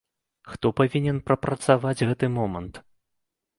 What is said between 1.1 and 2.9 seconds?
прапрацаваць гэты момант?